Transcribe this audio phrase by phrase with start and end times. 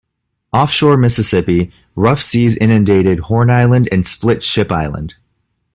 [0.51, 5.13] Offshore Mississippi, rough seas inundated Horn Island and split Ship Island.